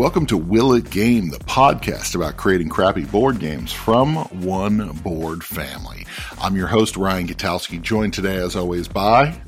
[0.00, 5.44] Welcome to Will It Game, the podcast about creating crappy board games from one board
[5.44, 6.06] family.
[6.40, 9.38] I'm your host, Ryan Gutowski, joined today, as always, by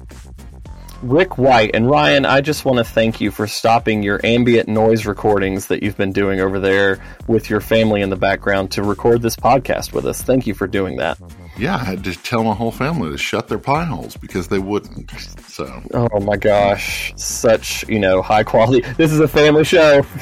[1.00, 1.70] Rick White.
[1.72, 5.82] And Ryan, I just want to thank you for stopping your ambient noise recordings that
[5.82, 9.94] you've been doing over there with your family in the background to record this podcast
[9.94, 10.20] with us.
[10.20, 11.18] Thank you for doing that.
[11.58, 14.58] Yeah, I had to tell my whole family to shut their pie holes because they
[14.58, 15.10] wouldn't.
[15.48, 18.80] So, oh my gosh, such you know high quality.
[18.96, 20.02] This is a family show.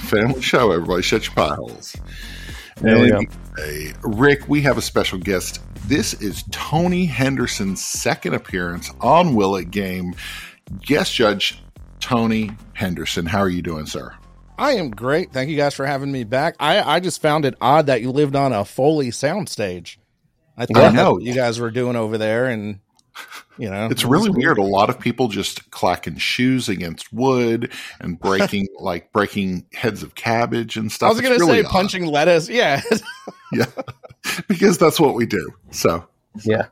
[0.00, 0.70] family show.
[0.70, 1.96] Everybody, shut your pie holes.
[2.86, 3.26] Anyway,
[4.02, 5.60] Rick, we have a special guest.
[5.86, 10.14] This is Tony Henderson's second appearance on Will It Game.
[10.80, 11.62] Guest judge
[11.98, 13.26] Tony Henderson.
[13.26, 14.14] How are you doing, sir?
[14.60, 15.32] I am great.
[15.32, 16.54] Thank you guys for having me back.
[16.60, 19.96] I, I just found it odd that you lived on a Foley soundstage.
[20.54, 21.18] I thought I know.
[21.18, 22.80] you guys were doing over there, and
[23.56, 24.58] you know, it's really weird.
[24.58, 30.14] A lot of people just clacking shoes against wood and breaking like breaking heads of
[30.14, 31.06] cabbage and stuff.
[31.06, 31.72] I was going to really say odd.
[31.72, 32.50] punching lettuce.
[32.50, 32.82] Yeah,
[33.52, 33.64] yeah,
[34.48, 35.54] because that's what we do.
[35.70, 36.06] So
[36.44, 36.66] yeah.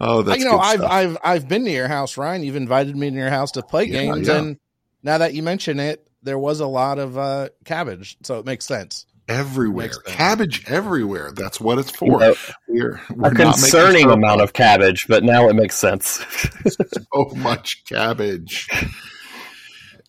[0.00, 0.92] Oh, that's you know I've stuff.
[0.92, 2.44] I've I've been to your house, Ryan.
[2.44, 4.38] You've invited me to your house to play yeah, games, yeah.
[4.38, 4.58] and
[5.02, 8.64] now that you mention it, there was a lot of uh, cabbage, so it makes
[8.64, 9.06] sense.
[9.28, 10.16] Everywhere, makes sense.
[10.16, 11.32] cabbage everywhere.
[11.32, 12.06] That's what it's for.
[12.06, 12.34] You know,
[12.66, 16.24] we're, we're a concerning amount of cabbage, but now it makes sense.
[17.14, 18.68] so much cabbage.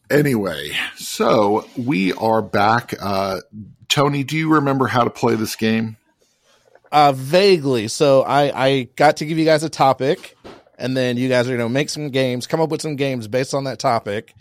[0.10, 2.94] Anyway, so we are back.
[3.00, 3.42] Uh,
[3.90, 5.98] Tony, do you remember how to play this game?
[6.92, 7.88] Uh, vaguely.
[7.90, 10.38] So I, I got to give you guys a topic,
[10.78, 13.28] and then you guys are going to make some games, come up with some games
[13.28, 14.34] based on that topic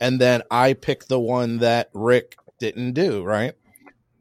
[0.00, 3.54] and then I pick the one that Rick didn't do, right?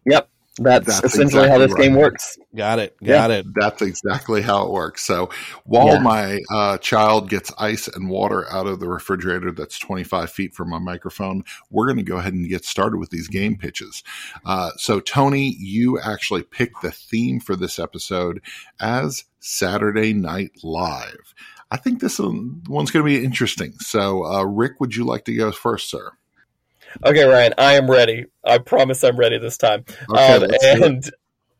[0.06, 0.30] Yep.
[0.62, 1.84] That's, That's essentially exactly how this right.
[1.84, 2.38] game works.
[2.54, 2.98] Got it.
[3.02, 3.38] Got yeah.
[3.38, 3.46] it.
[3.56, 5.06] That's exactly how it works.
[5.06, 5.30] So
[5.64, 6.00] while yeah.
[6.00, 10.70] my uh, child gets ice and water out of the refrigerator that's 25 feet from
[10.70, 14.04] my microphone, we're going to go ahead and get started with these game pitches.
[14.46, 18.42] Uh, so, Tony, you actually picked the theme for this episode
[18.82, 21.34] as Saturday Night Live.
[21.72, 23.74] I think this one's going to be interesting.
[23.80, 26.12] So, uh, Rick, would you like to go first, sir?
[27.06, 28.26] Okay, Ryan, I am ready.
[28.44, 29.86] I promise I'm ready this time.
[30.10, 31.12] Okay, um, and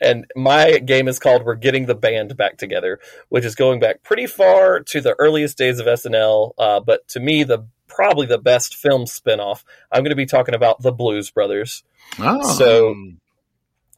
[0.02, 3.00] and my game is called "We're Getting the Band Back Together,"
[3.30, 6.54] which is going back pretty far to the earliest days of SNL.
[6.58, 9.64] Uh, but to me, the probably the best film spinoff.
[9.92, 11.84] I'm going to be talking about the Blues Brothers.
[12.18, 12.58] Oh.
[12.58, 12.96] So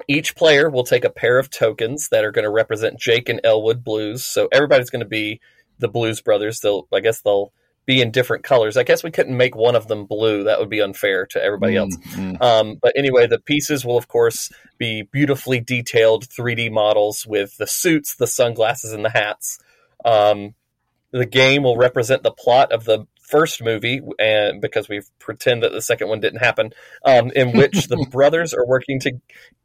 [0.08, 3.40] each player will take a pair of tokens that are going to represent Jake and
[3.44, 4.24] Elwood Blues.
[4.24, 5.40] So everybody's going to be
[5.82, 6.62] the Blues Brothers.
[6.62, 7.52] They'll, I guess, they'll
[7.86, 8.78] be in different colors.
[8.78, 10.46] I guess we couldn't make one of them blue.
[10.46, 11.96] That would be unfair to everybody else.
[11.98, 12.42] Mm-hmm.
[12.42, 17.68] Um, but anyway, the pieces will, of course, be beautifully detailed 3D models with the
[17.68, 19.60] suits, the sunglasses, and the hats.
[20.06, 20.54] Um,
[21.12, 25.72] the game will represent the plot of the first movie, and because we pretend that
[25.72, 29.14] the second one didn't happen, um, in which the brothers are working to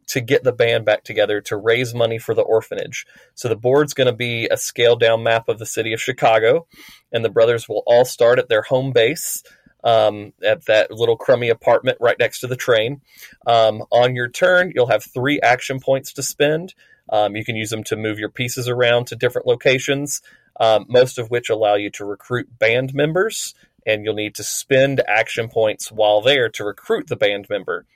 [0.09, 3.07] to get the band back together to raise money for the orphanage.
[3.35, 6.67] So the board's going to be a scaled down map of the city of Chicago,
[7.13, 9.43] and the brothers will all start at their home base.
[9.85, 13.03] Um, at that little crummy apartment right next to the train.
[13.47, 16.75] Um, on your turn, you'll have three action points to spend.
[17.09, 20.23] Um, you can use them to move your pieces around to different locations,
[20.59, 23.55] um, most of which allow you to recruit band members.
[23.87, 27.87] And you'll need to spend action points while there to recruit the band member.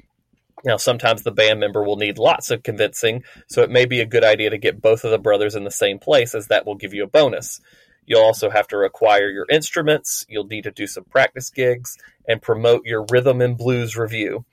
[0.65, 4.07] Now, sometimes the band member will need lots of convincing, so it may be a
[4.07, 6.75] good idea to get both of the brothers in the same place, as that will
[6.75, 7.61] give you a bonus.
[8.07, 11.97] You'll also have to acquire your instruments, you'll need to do some practice gigs,
[12.29, 14.45] and promote your rhythm and blues revue.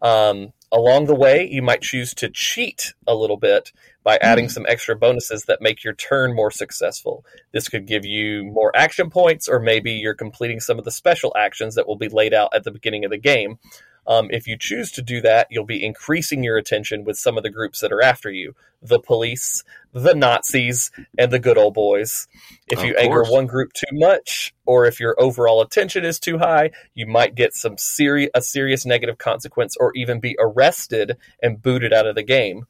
[0.00, 3.72] Um, along the way, you might choose to cheat a little bit
[4.04, 4.50] by adding mm.
[4.50, 7.24] some extra bonuses that make your turn more successful.
[7.52, 11.32] This could give you more action points, or maybe you're completing some of the special
[11.36, 13.58] actions that will be laid out at the beginning of the game.
[14.06, 17.42] Um, if you choose to do that, you'll be increasing your attention with some of
[17.42, 19.62] the groups that are after you the police,
[19.92, 22.26] the Nazis, and the good old boys.
[22.66, 23.04] If of you course.
[23.04, 27.36] anger one group too much, or if your overall attention is too high, you might
[27.36, 32.16] get some seri- a serious negative consequence or even be arrested and booted out of
[32.16, 32.66] the game.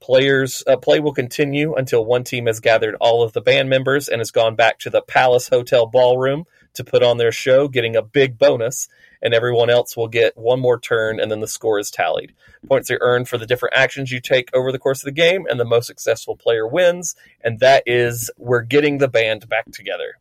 [0.00, 4.08] Players uh, play will continue until one team has gathered all of the band members
[4.08, 6.44] and has gone back to the Palace Hotel ballroom
[6.78, 8.88] to put on their show, getting a big bonus
[9.22, 12.34] and everyone else will get one more turn, and then the score is tallied.
[12.66, 15.46] Points are earned for the different actions you take over the course of the game,
[15.48, 17.14] and the most successful player wins.
[17.42, 20.14] And that is we're getting the band back together.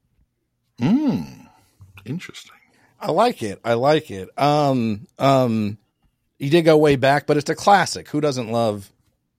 [0.79, 1.21] Hmm.
[2.05, 2.53] Interesting.
[2.99, 3.59] I like it.
[3.63, 4.29] I like it.
[4.37, 5.77] Um, um,
[6.39, 8.09] you did go way back, but it's a classic.
[8.09, 8.91] Who doesn't love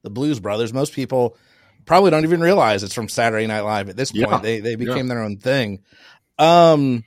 [0.03, 0.73] the Blues Brothers?
[0.73, 1.37] Most people
[1.87, 4.31] probably don't even realize it's from Saturday Night Live at this point.
[4.31, 4.39] Yeah.
[4.39, 5.15] They they became yeah.
[5.15, 5.81] their own thing.
[6.39, 7.05] Um,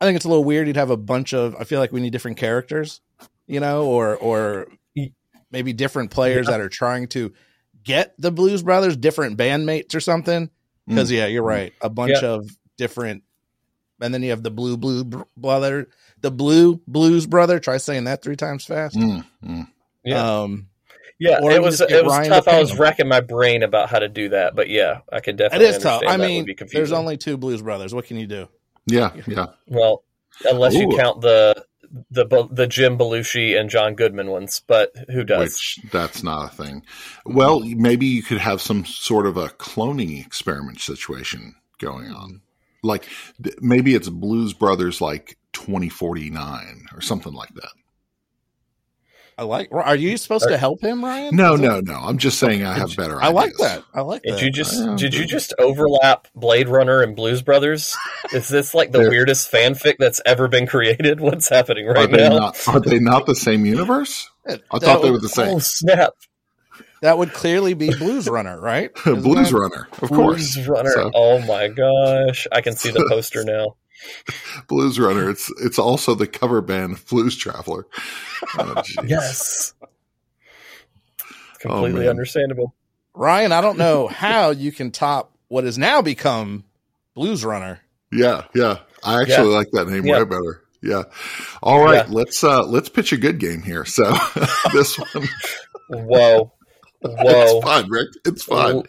[0.00, 0.66] I think it's a little weird.
[0.66, 1.56] You'd have a bunch of.
[1.58, 3.00] I feel like we need different characters,
[3.46, 4.68] you know, or or
[5.50, 6.52] maybe different players yeah.
[6.52, 7.32] that are trying to
[7.84, 10.50] get the Blues Brothers, different bandmates or something.
[10.86, 11.16] Because mm.
[11.16, 11.72] yeah, you're right.
[11.80, 12.28] A bunch yeah.
[12.28, 13.22] of different,
[14.00, 15.04] and then you have the Blue Blue
[15.36, 15.88] Brother,
[16.20, 17.58] the Blue Blues Brother.
[17.58, 18.96] Try saying that three times fast.
[18.96, 19.24] Mm.
[19.44, 19.68] Mm.
[20.04, 20.40] Yeah.
[20.40, 20.68] Um,
[21.18, 22.46] yeah, it was it was Ryan tough.
[22.46, 25.66] I was racking my brain about how to do that, but yeah, I could definitely.
[25.66, 26.02] It is tough.
[26.06, 27.92] I mean, there's only two Blues Brothers.
[27.92, 28.48] What can you do?
[28.88, 29.46] Yeah, yeah.
[29.66, 30.02] Well,
[30.44, 30.80] unless Ooh.
[30.80, 31.64] you count the
[32.10, 35.54] the the Jim Belushi and John Goodman ones, but who does?
[35.54, 36.82] Which that's not a thing.
[37.24, 42.42] Well, maybe you could have some sort of a cloning experiment situation going on.
[42.82, 43.08] Like
[43.60, 47.72] maybe it's Blues Brothers like 2049 or something like that.
[49.38, 49.68] I like.
[49.70, 51.36] Are you supposed to help him, Ryan?
[51.36, 51.94] No, no, no.
[51.94, 53.22] I'm just saying I have better.
[53.22, 53.84] I like that.
[53.94, 54.42] I like did that.
[54.42, 57.96] You just did you just overlap Blade Runner and Blues Brothers?
[58.32, 61.20] Is this like the weirdest fanfic that's ever been created?
[61.28, 62.36] What's happening right are now?
[62.36, 64.28] Not, are they not the same universe?
[64.44, 65.54] I thought they were the same.
[65.54, 66.14] Oh snap!
[67.02, 68.92] That would clearly be Blues Runner, right?
[69.04, 69.56] Blues that?
[69.56, 70.56] Runner, of course.
[70.56, 70.90] Blues Runner.
[70.90, 71.12] So.
[71.14, 72.48] Oh my gosh!
[72.50, 73.76] I can see the poster now.
[74.68, 75.30] Blues Runner.
[75.30, 77.86] It's it's also the cover band of Blues Traveler.
[78.58, 79.74] Oh, yes.
[81.60, 82.74] Completely oh, understandable.
[83.14, 86.64] Ryan, I don't know how you can top what has now become
[87.14, 87.80] Blues Runner.
[88.12, 88.78] Yeah, yeah.
[89.04, 89.56] I actually yeah.
[89.56, 90.18] like that name yeah.
[90.18, 90.62] way better.
[90.82, 91.02] Yeah.
[91.62, 92.14] All right, yeah.
[92.14, 93.84] let's uh let's pitch a good game here.
[93.84, 94.14] So
[94.72, 95.28] this one
[95.88, 96.52] Whoa.
[97.00, 97.12] Whoa.
[97.58, 98.08] It's fun, Rick.
[98.24, 98.82] It's fun.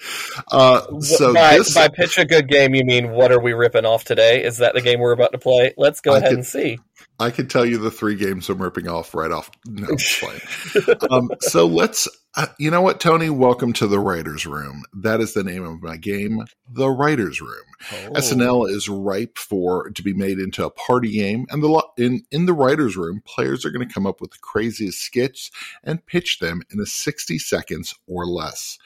[0.51, 3.85] Uh, so by, this, by pitch a good game, you mean what are we ripping
[3.85, 4.43] off today?
[4.43, 5.73] Is that the game we're about to play?
[5.77, 6.79] Let's go I ahead and see.
[7.19, 9.51] I could tell you the three games I'm ripping off right off.
[9.65, 9.87] No,
[11.11, 13.29] um, so let's, uh, you know what, Tony?
[13.29, 14.83] Welcome to the Writers' Room.
[14.93, 17.65] That is the name of my game, The Writers' Room.
[17.91, 18.11] Oh.
[18.11, 22.45] SNL is ripe for to be made into a party game, and the in in
[22.45, 25.51] the Writers' Room, players are going to come up with the craziest skits
[25.83, 28.77] and pitch them in a 60 seconds or less.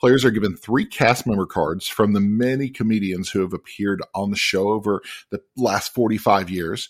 [0.00, 4.30] Players are given three cast member cards from the many comedians who have appeared on
[4.30, 6.88] the show over the last 45 years.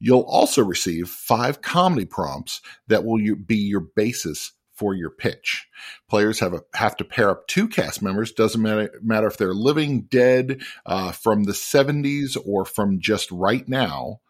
[0.00, 5.66] You'll also receive five comedy prompts that will be your basis for your pitch.
[6.08, 8.30] Players have a, have to pair up two cast members.
[8.30, 13.68] Doesn't matter, matter if they're living, dead, uh, from the 70s or from just right
[13.68, 14.20] now.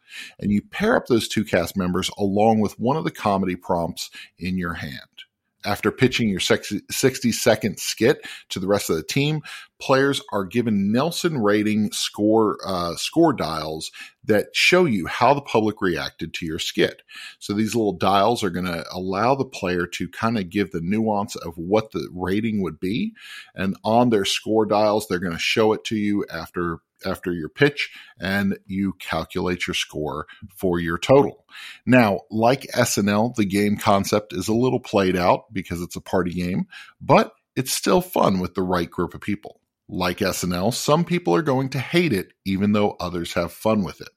[0.41, 4.11] And you pair up those two cast members along with one of the comedy prompts
[4.39, 5.28] in your hand.
[5.69, 9.43] After pitching your 60 second skit to the rest of the team,
[9.79, 13.91] players are given Nielsen rating score uh, score dials
[14.25, 17.03] that show you how the public reacted to your skit.
[17.39, 20.81] So these little dials are going to allow the player to kind of give the
[20.81, 23.13] nuance of what the rating would be,
[23.55, 27.49] and on their score dials, they're going to show it to you after after your
[27.49, 27.91] pitch
[28.21, 31.45] and you calculate your score for your total.
[31.87, 36.33] Now, like SNL, the game concept is a little played out because it's a party
[36.33, 36.67] game,
[37.01, 39.61] but it's still fun with the right group of people.
[39.89, 44.01] Like SNL, some people are going to hate it even though others have fun with
[44.01, 44.13] it.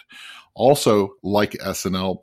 [0.53, 2.17] Also, like SNL,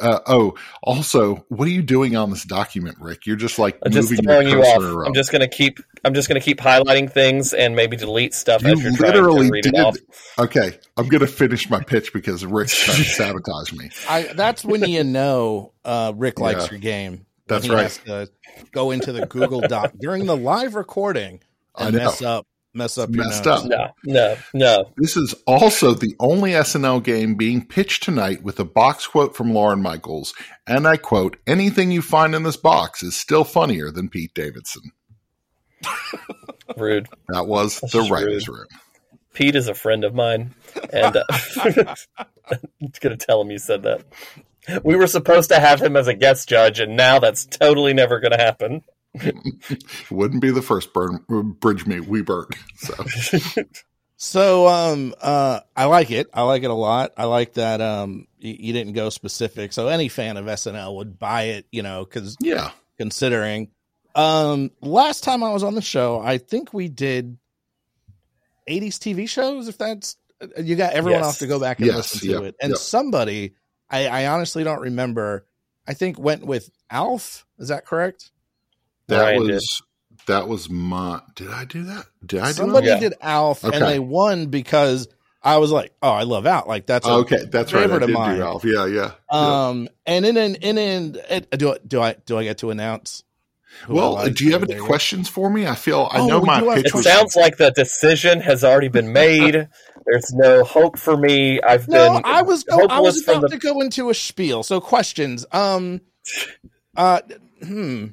[0.00, 3.26] uh, oh, also, what are you doing on this document, Rick?
[3.26, 4.82] You're just like I'm just throwing you off.
[4.82, 5.08] Around.
[5.08, 5.78] I'm just gonna keep.
[6.04, 9.48] I'm just gonna keep highlighting things and maybe delete stuff you as you're literally trying
[9.48, 9.74] to read did.
[9.74, 9.96] it off.
[10.38, 13.90] Okay, I'm gonna finish my pitch because Rick's trying to sabotage me.
[14.08, 17.26] I, that's when you know uh, Rick likes yeah, your game.
[17.46, 18.28] That's right.
[18.72, 21.40] go into the Google Doc during the live recording
[21.78, 23.64] and mess up mess up messed up.
[23.64, 24.90] No, no, no.
[24.96, 29.52] This is also the only SNL game being pitched tonight with a box quote from
[29.52, 30.34] Lorne Michaels,
[30.66, 34.92] and I quote: "Anything you find in this box is still funnier than Pete Davidson."
[36.76, 37.08] Rude.
[37.28, 38.58] That was That's the writers' rude.
[38.58, 38.66] room.
[39.32, 40.54] Pete is a friend of mine,
[40.92, 41.24] and uh,
[42.50, 44.02] I'm gonna tell him you said that.
[44.82, 48.18] We were supposed to have him as a guest judge, and now that's totally never
[48.18, 48.82] going to happen.
[50.10, 52.54] Wouldn't be the first burn bridge me we burnt.
[52.76, 52.94] So.
[54.16, 56.28] so um uh I like it.
[56.32, 57.12] I like it a lot.
[57.16, 59.72] I like that um you, you didn't go specific.
[59.72, 63.70] So any fan of SNL would buy it, you know, cuz yeah, considering
[64.14, 67.38] um last time I was on the show, I think we did
[68.68, 70.16] 80s TV shows if that's
[70.62, 71.28] you got everyone yes.
[71.28, 72.56] off to go back and yes, listen to yep, it.
[72.60, 72.78] And yep.
[72.78, 73.54] somebody
[73.88, 75.46] I, I honestly don't remember.
[75.86, 77.46] I think went with Alf.
[77.58, 78.30] Is that correct?
[79.08, 80.26] That Ryan was did.
[80.26, 81.20] that was my.
[81.34, 82.06] Did I do that?
[82.24, 82.52] Did I?
[82.52, 83.76] Somebody did Alf, okay.
[83.76, 85.08] and they won because
[85.42, 87.44] I was like, "Oh, I love Alf." Like that's okay.
[87.44, 87.90] That's right.
[87.90, 88.36] I did mine.
[88.36, 88.64] do Alf.
[88.64, 89.12] Yeah, yeah.
[89.30, 90.14] Um, yeah.
[90.14, 93.22] and then and then and do I do I do I get to announce?
[93.88, 95.66] Well, like do you have any questions for me?
[95.66, 96.86] I feel I oh, know my pitch.
[96.86, 97.04] It was...
[97.04, 99.54] sounds like the decision has already been made.
[100.06, 101.60] There's no hope for me.
[101.60, 102.22] I've no, been.
[102.24, 103.48] I was go, I was about the...
[103.48, 104.62] to go into a spiel.
[104.62, 105.44] So questions.
[105.52, 106.00] Um,
[106.96, 107.20] uh,
[107.62, 108.06] hmm.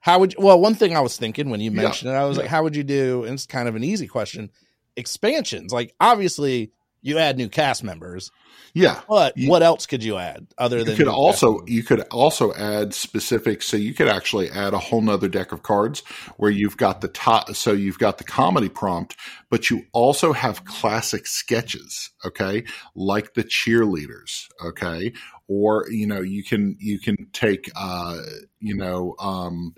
[0.00, 0.60] How would you, well?
[0.60, 2.18] One thing I was thinking when you mentioned yeah.
[2.18, 2.42] it, I was yeah.
[2.42, 3.24] like, how would you do?
[3.24, 4.50] And it's kind of an easy question.
[4.96, 8.30] Expansions, like obviously you add new cast members.
[8.74, 9.00] Yeah.
[9.08, 12.52] But you, what else could you add other than you could also you could also
[12.54, 16.00] add specific so you could actually add a whole nother deck of cards
[16.36, 19.16] where you've got the top so you've got the comedy prompt,
[19.48, 22.64] but you also have classic sketches, okay?
[22.94, 25.12] Like the cheerleaders, okay?
[25.48, 28.18] Or, you know, you can you can take uh,
[28.60, 29.74] you know, um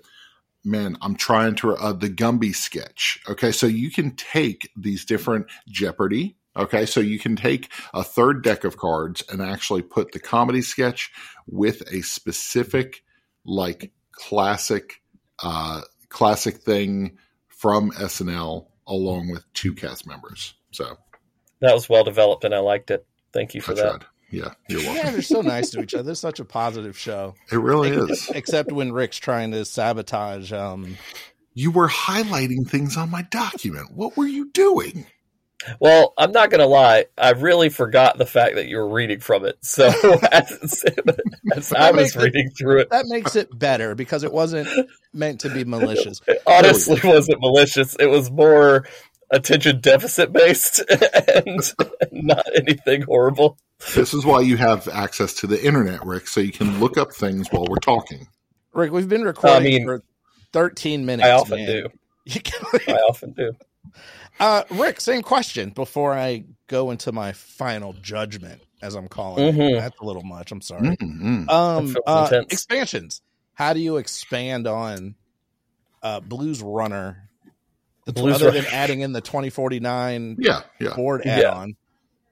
[0.63, 3.19] man, I'm trying to uh, the Gumby sketch.
[3.27, 8.43] Okay, so you can take these different Jeopardy, Okay, so you can take a third
[8.43, 11.11] deck of cards and actually put the comedy sketch
[11.47, 13.03] with a specific,
[13.43, 15.01] like classic,
[15.41, 17.17] uh, classic thing
[17.47, 20.53] from SNL, along with two cast members.
[20.71, 20.97] So
[21.59, 23.05] that was well developed, and I liked it.
[23.31, 23.81] Thank you for I that.
[23.81, 24.05] Tried.
[24.33, 24.95] Yeah, you're welcome.
[24.95, 26.11] Yeah, they're so nice to each other.
[26.11, 27.35] It's such a positive show.
[27.51, 28.29] It really is.
[28.33, 30.51] Except when Rick's trying to sabotage.
[30.51, 30.97] Um,
[31.53, 33.91] you were highlighting things on my document.
[33.93, 35.05] What were you doing?
[35.79, 37.05] Well, I'm not going to lie.
[37.17, 39.57] I really forgot the fact that you were reading from it.
[39.61, 39.87] So
[40.31, 40.83] as,
[41.55, 44.67] as I was reading it, through it, that makes it better because it wasn't
[45.13, 46.21] meant to be malicious.
[46.27, 47.95] It honestly wasn't malicious.
[47.99, 48.87] It was more
[49.33, 50.79] attention deficit based
[51.45, 51.73] and
[52.11, 53.57] not anything horrible.
[53.95, 57.11] This is why you have access to the internet, Rick, so you can look up
[57.11, 58.27] things while we're talking.
[58.71, 60.03] Rick, we've been recording I mean, for
[60.53, 61.27] 13 minutes.
[61.27, 61.67] I often man.
[61.67, 61.89] do.
[62.87, 63.51] I often do.
[64.39, 69.75] Uh, Rick, same question before I go into my final judgment, as I'm calling mm-hmm.
[69.75, 69.79] it.
[69.79, 70.51] That's a little much.
[70.51, 70.95] I'm sorry.
[70.97, 71.49] Mm-hmm.
[71.49, 73.21] Um, uh, expansions.
[73.53, 75.15] How do you expand on
[76.01, 77.29] uh, Blues Runner?
[78.05, 78.61] The, Blues other Runner.
[78.61, 80.95] than adding in the 2049 yeah, yeah.
[80.95, 81.75] board add-on.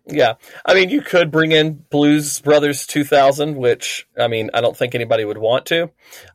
[0.05, 0.15] Yeah.
[0.15, 0.33] yeah.
[0.65, 4.95] I mean, you could bring in Blues Brothers 2000, which, I mean, I don't think
[4.95, 5.91] anybody would want to.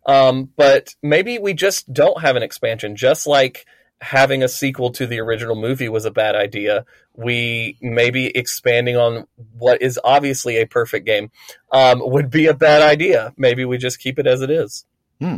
[0.06, 3.66] Um, but maybe we just don't have an expansion, just like
[4.00, 6.84] having a sequel to the original movie was a bad idea.
[7.14, 9.26] We maybe expanding on
[9.58, 11.30] what is obviously a perfect game
[11.72, 13.32] um, would be a bad idea.
[13.36, 14.84] Maybe we just keep it as it is.
[15.20, 15.36] Hmm.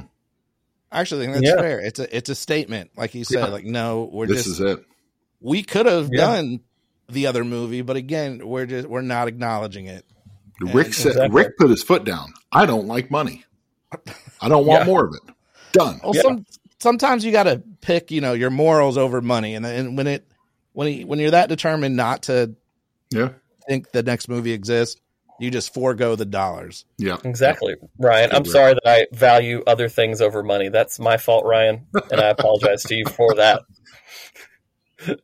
[0.90, 1.57] Actually, think that's yeah.
[1.57, 1.80] fair.
[1.80, 3.40] It's a it's a statement, like you said.
[3.40, 3.47] Yeah.
[3.47, 4.85] Like, no, we're this just, This is it.
[5.40, 6.21] We could have yeah.
[6.21, 6.61] done
[7.09, 10.04] the other movie, but again, we're just we're not acknowledging it.
[10.61, 11.37] Rick and, said exactly.
[11.37, 12.33] Rick put his foot down.
[12.50, 13.45] I don't like money.
[14.40, 15.35] I don't want more of it.
[15.73, 16.00] Done.
[16.02, 16.47] Well, some
[16.78, 20.26] sometimes you got to pick, you know, your morals over money, and and when it
[20.73, 22.54] when he, when you're that determined not to,
[23.11, 23.30] yeah,
[23.68, 25.00] think the next movie exists,
[25.38, 26.85] you just forego the dollars.
[26.99, 28.30] Yeah, exactly, Ryan.
[28.33, 30.68] I'm sorry that I value other things over money.
[30.68, 33.62] That's my fault, Ryan, and I apologize to you for that.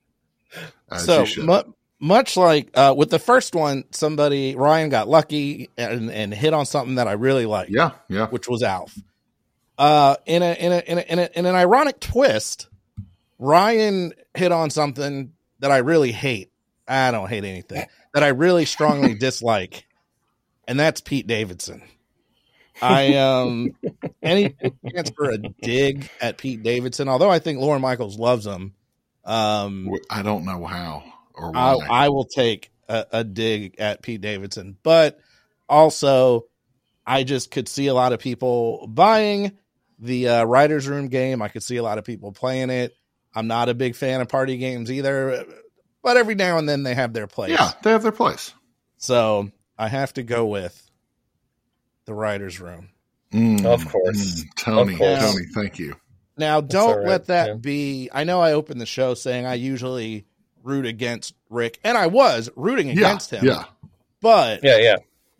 [0.96, 6.32] so mu- much like uh, with the first one, somebody Ryan got lucky and, and
[6.32, 7.70] hit on something that I really liked.
[7.70, 8.96] Yeah, yeah, which was Alf.
[9.76, 12.68] Uh, in a in a in a, in, a, in an ironic twist,
[13.38, 16.50] Ryan hit on something that I really hate.
[16.86, 19.86] I don't hate anything that I really strongly dislike,
[20.66, 21.82] and that's Pete Davidson.
[22.82, 23.70] I um
[24.22, 24.54] any
[24.90, 28.74] chance for a dig at Pete Davidson, although I think Lorne Michaels loves him.
[29.24, 31.04] Um, I don't know how
[31.34, 31.78] or why.
[31.88, 35.18] I, I will take a, a dig at Pete Davidson, but
[35.68, 36.46] also
[37.06, 39.52] I just could see a lot of people buying
[39.98, 41.42] the uh, writers room game.
[41.42, 42.94] I could see a lot of people playing it.
[43.34, 45.44] I'm not a big fan of party games either,
[46.02, 47.50] but every now and then they have their place.
[47.50, 48.52] Yeah, they have their place.
[48.98, 50.90] So I have to go with
[52.04, 52.90] the writers room.
[53.32, 54.92] Mm, of course, mm, Tony.
[54.92, 55.20] Of course.
[55.20, 55.96] Tony, thank you.
[56.36, 57.54] Now, don't right, let that yeah.
[57.54, 58.10] be.
[58.12, 60.26] I know I opened the show saying I usually
[60.62, 63.46] root against Rick, and I was rooting against yeah, him.
[63.46, 63.64] Yeah,
[64.20, 64.96] but yeah, yeah,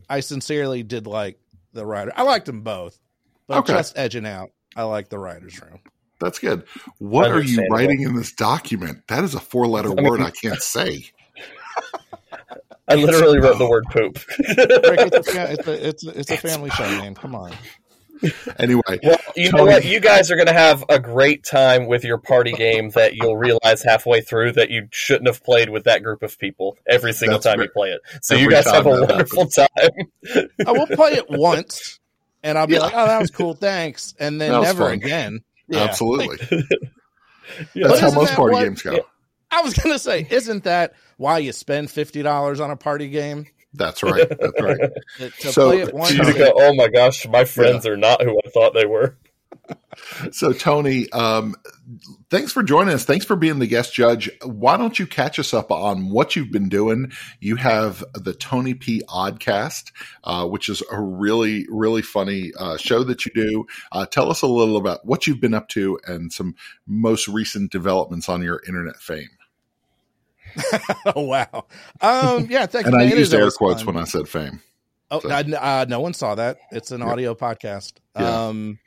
[0.08, 1.38] I sincerely did like
[1.72, 2.12] the writer.
[2.16, 2.98] I liked them both.
[3.46, 3.74] But okay.
[3.74, 5.80] just edging out, I like the writer's room.
[6.20, 6.64] That's good.
[6.98, 9.06] What are you writing in this document?
[9.08, 11.04] That is a four letter I mean, word I can't say.
[12.86, 13.70] I literally wrote the oh.
[13.70, 14.18] word poop.
[14.38, 17.14] it's, a, it's, a, it's, a, it's a family show, man.
[17.14, 17.52] Come on.
[18.58, 19.64] Anyway, well, you Tony.
[19.64, 19.84] know what?
[19.84, 23.36] You guys are going to have a great time with your party game that you'll
[23.36, 27.38] realize halfway through that you shouldn't have played with that group of people every single
[27.38, 28.00] That's time you play it.
[28.22, 29.54] So you guys have a wonderful happens.
[29.54, 30.48] time.
[30.66, 32.00] I will play it once
[32.44, 32.80] and I'll be yeah.
[32.80, 34.92] like, "Oh, that was cool, thanks," and then never fun.
[34.92, 35.40] again.
[35.66, 35.84] Yeah.
[35.84, 36.38] Absolutely.
[37.74, 37.88] yeah.
[37.88, 39.06] That's how most party what, games go.
[39.54, 43.46] I was gonna say, isn't that why you spend fifty dollars on a party game?
[43.72, 44.28] That's right.
[44.28, 44.78] That's right.
[45.18, 47.92] to, to so, play it once, go, oh my gosh, my friends yeah.
[47.92, 49.16] are not who I thought they were.
[50.32, 51.54] so Tony, um,
[52.30, 53.04] thanks for joining us.
[53.04, 54.30] Thanks for being the guest judge.
[54.44, 57.12] Why don't you catch us up on what you've been doing?
[57.40, 59.92] You have the Tony P Oddcast,
[60.24, 63.66] uh, which is a really, really funny uh, show that you do.
[63.92, 66.54] Uh, tell us a little about what you've been up to and some
[66.86, 69.30] most recent developments on your internet fame.
[71.06, 71.66] Oh wow!
[72.00, 73.00] Um, yeah, thank and you.
[73.00, 73.94] I used air quotes fun.
[73.94, 74.60] when I said fame.
[75.10, 75.28] Oh, so.
[75.28, 76.58] uh, no one saw that.
[76.72, 77.94] It's an audio podcast.
[78.18, 78.46] Yeah.
[78.46, 78.78] Um,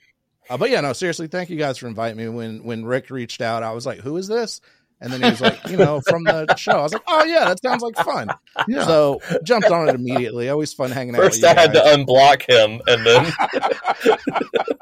[0.50, 2.28] uh, but yeah, no, seriously, thank you guys for inviting me.
[2.30, 4.62] When when Rick reached out, I was like, "Who is this?"
[5.00, 7.46] And then he was like, "You know, from the show." I was like, "Oh yeah,
[7.46, 8.30] that sounds like fun."
[8.68, 8.86] Yeah.
[8.86, 10.50] So jumped on it immediately.
[10.50, 11.22] Always fun hanging out.
[11.22, 13.32] First, I had to unblock him, and then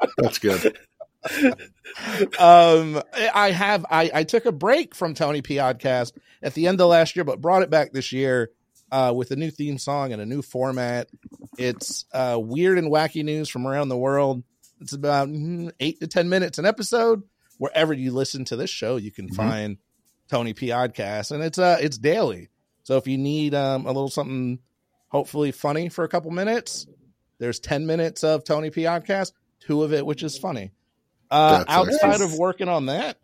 [0.18, 0.78] that's good.
[2.38, 3.02] Um,
[3.34, 5.56] I have I I took a break from Tony P.
[5.56, 8.50] Oddcast at the end of last year, but brought it back this year
[8.90, 11.08] uh, with a new theme song and a new format.
[11.58, 14.42] It's uh, weird and wacky news from around the world
[14.80, 17.22] it's about mm, eight to 10 minutes an episode.
[17.58, 19.36] Wherever you listen to this show, you can mm-hmm.
[19.36, 19.78] find
[20.28, 20.68] Tony P.
[20.68, 22.50] Oddcast, and it's uh it's daily.
[22.82, 24.58] So if you need um, a little something
[25.08, 26.86] hopefully funny for a couple minutes,
[27.38, 28.82] there's 10 minutes of Tony P.
[28.82, 30.72] Oddcast, two of it which is funny.
[31.30, 33.18] Uh, outside of working on that,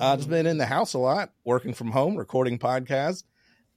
[0.00, 3.24] I've just been in the house a lot, working from home, recording podcasts,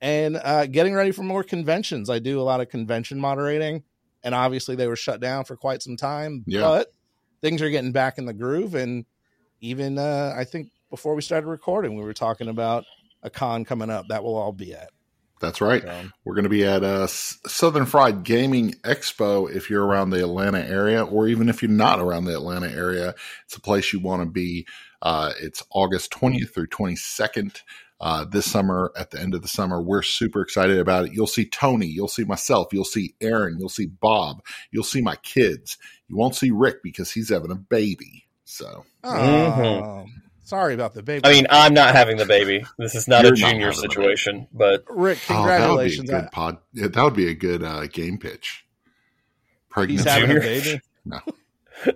[0.01, 2.09] and uh, getting ready for more conventions.
[2.09, 3.83] I do a lot of convention moderating,
[4.23, 6.43] and obviously they were shut down for quite some time.
[6.47, 6.61] Yeah.
[6.61, 6.93] But
[7.41, 8.75] things are getting back in the groove.
[8.75, 9.05] And
[9.61, 12.85] even uh, I think before we started recording, we were talking about
[13.21, 14.89] a con coming up that we'll all be at.
[15.45, 15.83] That's right.
[15.83, 20.09] So, we're going to be at a uh, Southern Fried Gaming Expo if you're around
[20.09, 23.13] the Atlanta area, or even if you're not around the Atlanta area,
[23.45, 24.65] it's a place you want to be.
[25.01, 27.61] Uh, it's August 20th through 22nd
[28.01, 29.81] uh, this summer at the end of the summer.
[29.81, 31.13] We're super excited about it.
[31.13, 35.15] You'll see Tony, you'll see myself, you'll see Aaron, you'll see Bob, you'll see my
[35.17, 35.77] kids.
[36.07, 38.27] You won't see Rick because he's having a baby.
[38.45, 40.09] So, oh, mm-hmm.
[40.45, 41.25] Sorry about the baby.
[41.25, 42.63] I mean, I'm not having the baby.
[42.77, 44.47] This is not You're a junior not situation.
[44.53, 46.09] But Rick, congratulations!
[46.09, 46.57] Oh, that would be a good pod.
[46.73, 48.65] Yeah, that would be a good uh, game pitch.
[49.69, 50.41] Pregnant he's having junior?
[50.41, 50.81] a baby.
[51.05, 51.19] no.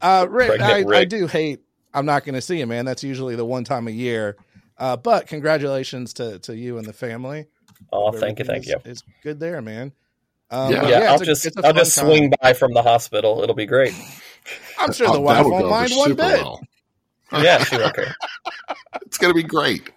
[0.00, 1.60] uh, Rick, I, Rick, I do hate.
[1.92, 2.84] I'm not going to see him, man.
[2.84, 4.36] That's usually the one time a year
[4.80, 7.46] uh, but congratulations to to you and the family.
[7.92, 8.76] Oh, thank you, thank is, you.
[8.84, 9.92] It's good there, man.
[10.50, 12.06] Um, yeah, yeah, I'll just I'll just time.
[12.06, 13.42] swing by from the hospital.
[13.42, 13.94] It'll be great.
[14.78, 16.42] I'm sure the oh, wife won't mind one bit.
[16.42, 16.60] Well.
[17.32, 17.96] Yeah, won't
[19.02, 19.90] it's gonna be great.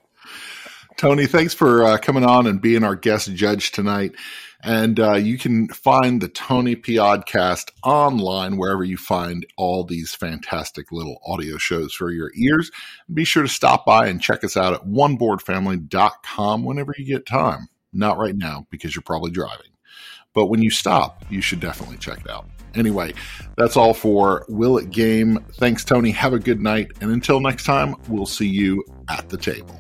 [0.98, 4.14] Tony, thanks for uh, coming on and being our guest judge tonight.
[4.64, 6.96] And uh, you can find the Tony P.
[6.96, 12.72] Oddcast online wherever you find all these fantastic little audio shows for your ears.
[13.14, 17.68] Be sure to stop by and check us out at oneboardfamily.com whenever you get time.
[17.92, 19.73] Not right now because you're probably driving.
[20.34, 22.48] But when you stop, you should definitely check it out.
[22.76, 23.14] Anyway,
[23.56, 25.38] that's all for Will It Game.
[25.54, 26.12] Thanks, Tony.
[26.12, 26.92] Have a good night.
[27.02, 29.80] And until next time, we'll see you at the table.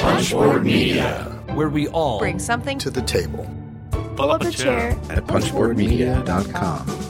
[0.00, 3.48] Punchboard Media, where we all bring something to the table.
[4.16, 7.01] Pull up a chair at punchboardmedia.com.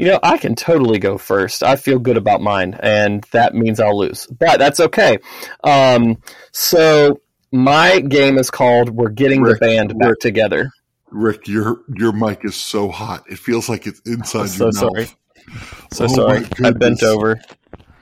[0.00, 1.62] You know, I can totally go first.
[1.62, 5.18] I feel good about mine, and that means I'll lose, but that's okay.
[5.62, 6.16] Um,
[6.52, 7.20] so
[7.52, 10.70] my game is called "We're Getting Rick, the Band Back Rick, Together."
[11.10, 15.02] Rick, your your mic is so hot; it feels like it's inside so your sorry.
[15.02, 15.86] mouth.
[15.92, 17.38] So oh sorry, I bent over.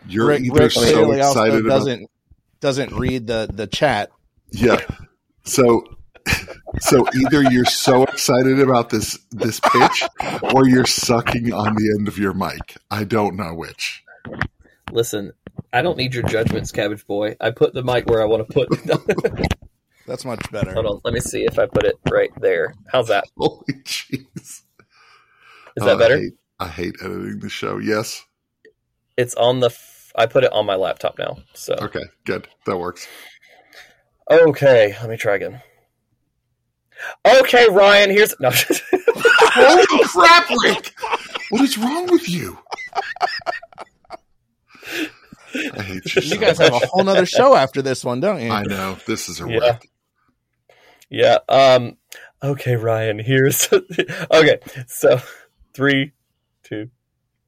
[0.06, 2.10] You're Rick, either Rick so excited doesn't about...
[2.60, 4.10] doesn't read the the chat.
[4.52, 4.78] Yeah.
[5.42, 5.82] So
[6.80, 10.04] so either you're so excited about this this pitch
[10.54, 12.76] or you're sucking on the end of your mic.
[12.90, 14.04] I don't know which.
[14.90, 15.32] Listen,
[15.72, 17.36] I don't need your judgments, Cabbage Boy.
[17.40, 19.52] I put the mic where I want to put it.
[20.06, 20.72] That's much better.
[20.72, 22.74] Hold on, let me see if I put it right there.
[22.90, 23.24] How's that?
[23.36, 24.62] Holy jeez.
[25.76, 26.16] Is that oh, better?
[26.16, 27.78] I hate, I hate, editing the show.
[27.78, 28.24] Yes.
[29.16, 29.66] It's on the.
[29.66, 31.38] F- I put it on my laptop now.
[31.52, 32.48] So okay, good.
[32.64, 33.06] That works.
[34.30, 35.60] Okay, let me try again.
[37.26, 38.10] Okay, Ryan.
[38.10, 38.50] Here's no.
[38.92, 40.94] Holy crap, Rick!
[41.50, 42.58] What is wrong with you?
[45.54, 46.22] I hate you.
[46.22, 48.50] You guys have a whole nother show after this one, don't you?
[48.50, 48.98] I know.
[49.06, 49.58] This is a yeah.
[49.58, 49.88] wreck.
[51.08, 51.38] Yeah.
[51.48, 51.96] Um.
[52.42, 53.18] Okay, Ryan.
[53.18, 53.68] Here's.
[54.30, 54.58] okay.
[54.86, 55.20] So,
[55.74, 56.12] three,
[56.62, 56.90] two,